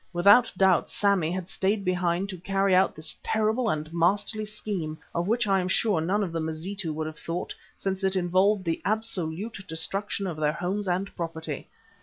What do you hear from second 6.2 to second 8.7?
of the Mazitu would have thought, since it involved